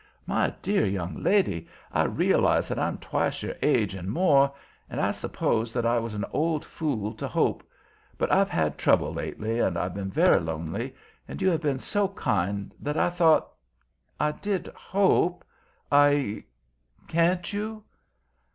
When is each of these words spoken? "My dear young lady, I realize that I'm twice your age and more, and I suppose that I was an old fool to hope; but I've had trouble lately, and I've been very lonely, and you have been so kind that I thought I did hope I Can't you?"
"My 0.25 0.51
dear 0.63 0.83
young 0.83 1.21
lady, 1.21 1.67
I 1.91 2.05
realize 2.05 2.67
that 2.69 2.79
I'm 2.79 2.97
twice 2.97 3.43
your 3.43 3.53
age 3.61 3.93
and 3.93 4.09
more, 4.09 4.51
and 4.89 4.99
I 4.99 5.11
suppose 5.11 5.73
that 5.73 5.85
I 5.85 5.99
was 5.99 6.15
an 6.15 6.25
old 6.31 6.65
fool 6.65 7.13
to 7.13 7.27
hope; 7.27 7.61
but 8.17 8.31
I've 8.31 8.49
had 8.49 8.79
trouble 8.79 9.13
lately, 9.13 9.59
and 9.59 9.77
I've 9.77 9.93
been 9.93 10.09
very 10.09 10.39
lonely, 10.39 10.95
and 11.27 11.39
you 11.39 11.49
have 11.49 11.61
been 11.61 11.77
so 11.77 12.07
kind 12.07 12.73
that 12.79 12.97
I 12.97 13.11
thought 13.11 13.49
I 14.19 14.31
did 14.31 14.69
hope 14.73 15.43
I 15.91 16.45
Can't 17.07 17.53
you?" 17.53 17.83